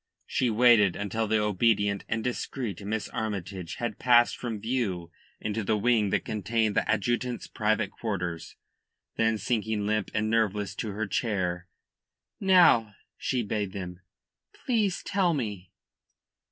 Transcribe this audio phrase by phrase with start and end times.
[0.25, 5.77] She waited until the obedient and discreet Miss Armytage had passed from view into the
[5.77, 8.55] wing that contained the adjutant's private quarters,
[9.17, 11.67] then sinking limp and nerveless to her chair:
[12.39, 13.99] "Now," she bade them,
[14.65, 15.69] "please tell me."